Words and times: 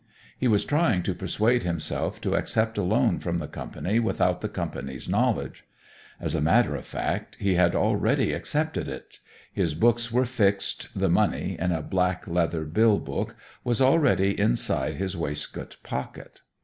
He 0.35 0.47
was 0.47 0.65
trying 0.65 1.03
to 1.03 1.13
persuade 1.13 1.61
himself 1.61 2.19
to 2.21 2.33
accept 2.33 2.75
a 2.75 2.81
loan 2.81 3.19
from 3.19 3.37
the 3.37 3.47
company 3.47 3.99
without 3.99 4.41
the 4.41 4.49
company's 4.49 5.07
knowledge. 5.07 5.63
As 6.19 6.33
a 6.33 6.41
matter 6.41 6.75
of 6.75 6.87
fact, 6.87 7.35
he 7.35 7.53
had 7.53 7.75
already 7.75 8.31
accepted 8.31 8.87
it. 8.87 9.19
His 9.53 9.75
books 9.75 10.11
were 10.11 10.25
fixed, 10.25 10.87
the 10.95 11.07
money, 11.07 11.55
in 11.59 11.71
a 11.71 11.83
black 11.83 12.27
leather 12.27 12.65
bill 12.65 12.99
book, 12.99 13.35
was 13.63 13.79
already 13.79 14.39
inside 14.39 14.95
his 14.95 15.15
waistcoat 15.15 15.77
pocket. 15.83 16.41